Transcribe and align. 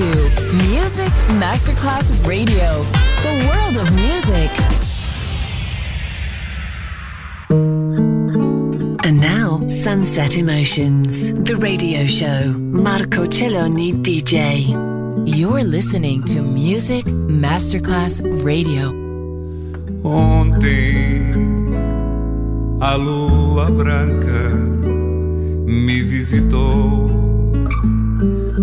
to 0.00 0.06
Music 0.70 1.12
Masterclass 1.36 2.10
Radio, 2.26 2.68
the 3.20 3.34
world 3.48 3.76
of 3.76 3.92
music. 3.92 4.50
And 9.04 9.20
now, 9.20 9.60
Sunset 9.66 10.38
Emotions, 10.38 11.34
the 11.34 11.54
radio 11.54 12.06
show. 12.06 12.54
Marco 12.56 13.26
Celloni 13.26 13.92
DJ. 13.92 14.70
You're 15.26 15.64
listening 15.64 16.24
to 16.32 16.40
Music 16.40 17.04
Masterclass 17.04 18.22
Radio. 18.42 18.92
Ontem, 20.02 21.74
a 22.80 22.96
lua 22.96 23.70
branca 23.70 24.48
me 25.66 26.00
visitou 26.00 27.19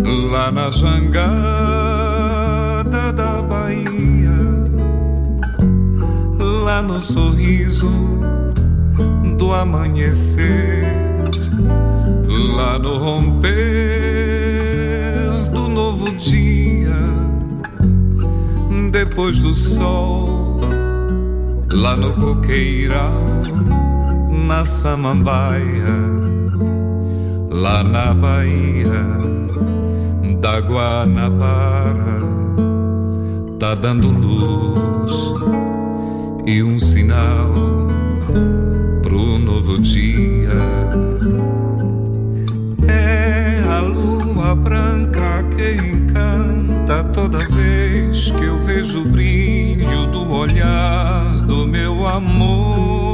lá 0.04 0.50
na 0.50 0.70
jangada 0.70 1.12
da 3.12 3.42
Bahia, 3.42 4.30
lá 6.64 6.82
no 6.82 7.00
sorriso 7.00 7.90
do 9.36 9.52
amanhecer, 9.52 10.84
lá 12.56 12.78
no 12.78 12.98
romper 12.98 13.48
do 15.52 15.68
novo 15.68 16.12
dia, 16.14 16.94
depois 18.90 19.40
do 19.40 19.52
sol, 19.54 20.58
lá 21.72 21.96
no 21.96 22.12
coqueiral, 22.14 23.12
na 24.46 24.64
samambaia, 24.64 26.18
lá 27.50 27.82
na 27.82 28.14
Bahia 28.14 29.37
da 30.40 30.60
Guanabara 30.60 32.18
tá 33.58 33.74
dando 33.74 34.10
luz 34.10 35.34
e 36.46 36.62
um 36.62 36.78
sinal 36.78 37.52
pro 39.02 39.38
novo 39.38 39.80
dia. 39.80 40.48
É 42.86 43.62
a 43.68 43.80
lua 43.80 44.54
branca 44.54 45.42
que 45.56 45.72
encanta 45.88 47.02
toda 47.12 47.38
vez 47.48 48.30
que 48.30 48.44
eu 48.44 48.58
vejo 48.60 49.00
o 49.00 49.08
brilho 49.08 50.06
do 50.06 50.30
olhar 50.30 51.32
do 51.46 51.66
meu 51.66 52.06
amor. 52.06 53.07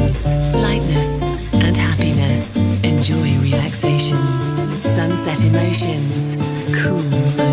lightness, 0.00 1.22
and 1.52 1.76
happiness. 1.76 2.56
Enjoy 2.84 3.38
relaxation, 3.42 4.16
sunset 4.16 5.44
emotions, 5.44 6.36
cool 6.82 7.49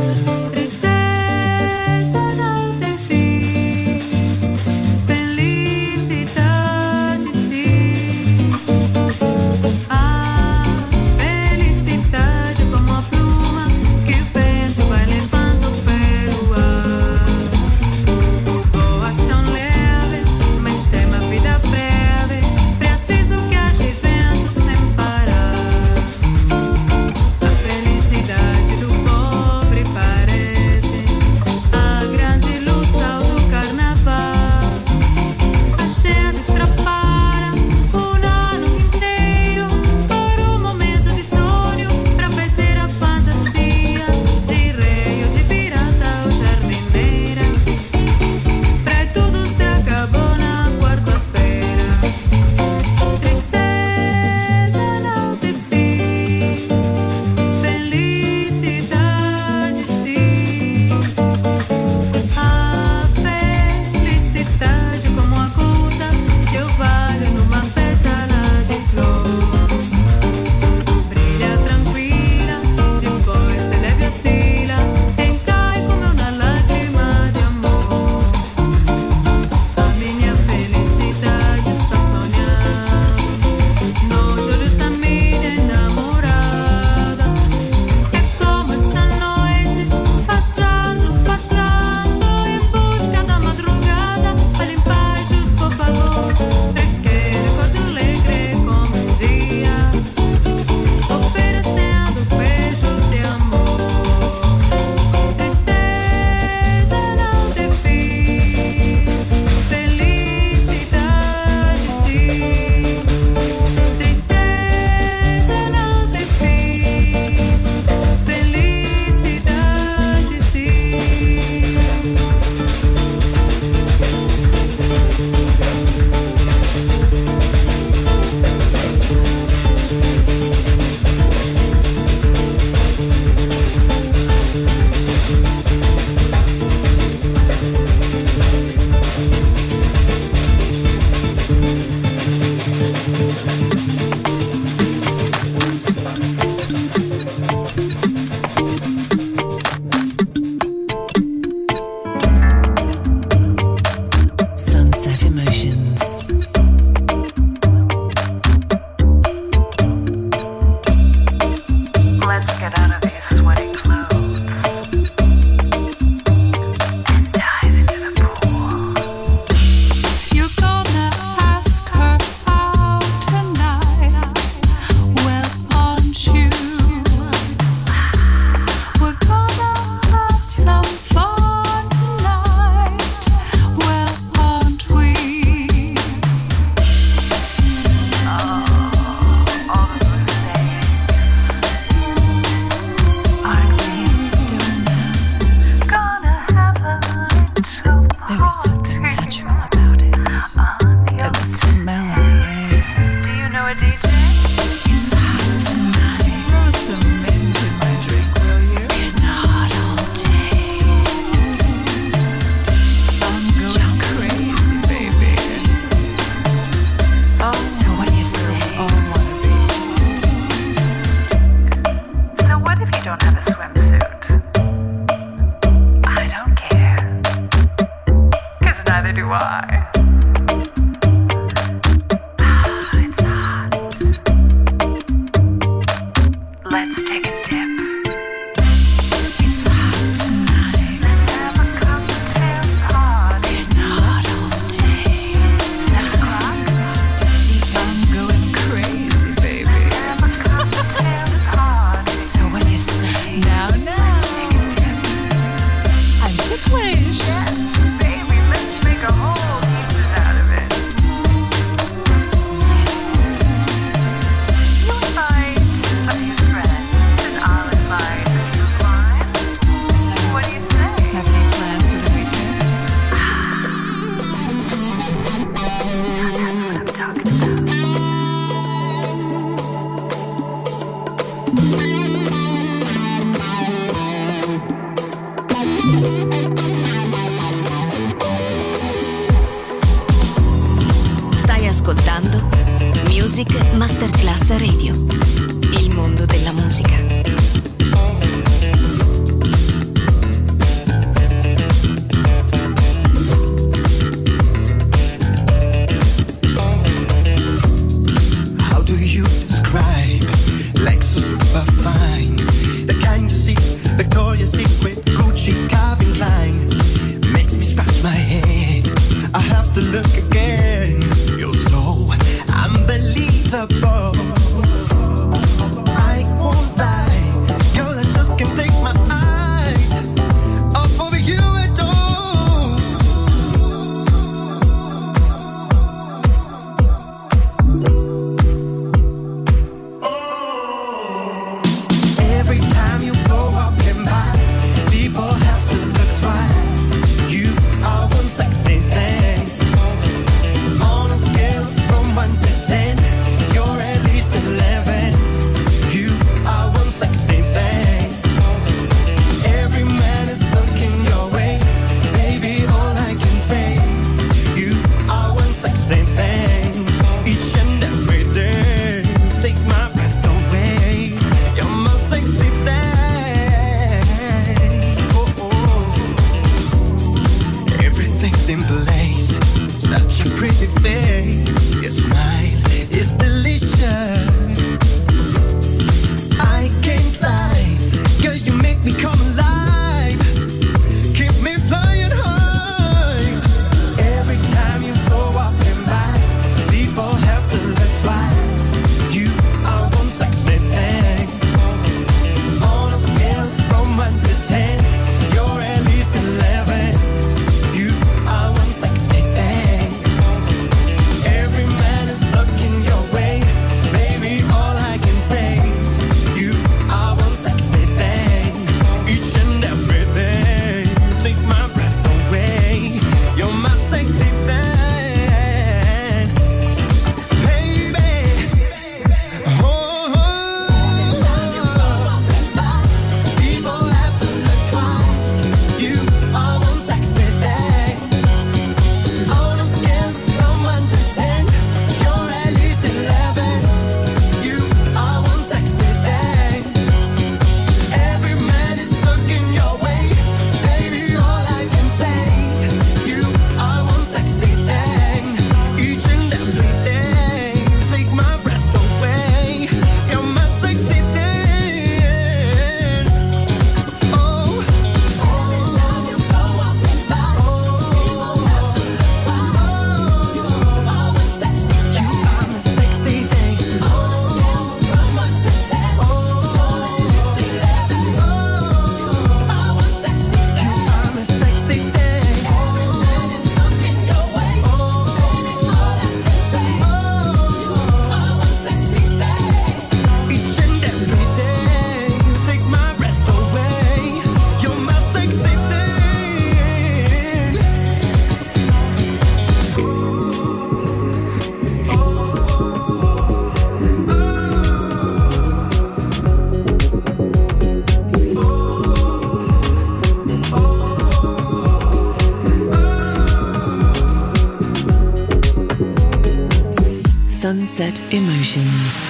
Emotions. 518.55 519.06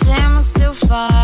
Damn, 0.00 0.36
I'm 0.36 0.42
still 0.42 0.74
fine. 0.74 1.23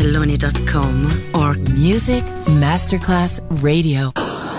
On 0.00 0.06
marcocelloni.com 0.06 1.34
or 1.34 1.54
Music 1.74 2.24
Masterclass 2.60 3.40
Radio. 3.62 4.17